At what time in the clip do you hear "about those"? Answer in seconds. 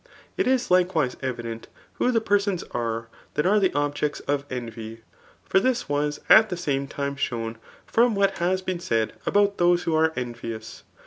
9.27-9.83